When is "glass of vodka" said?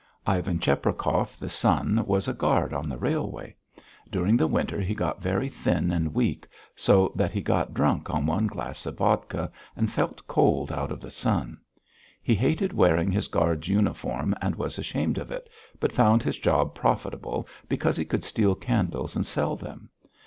8.47-9.51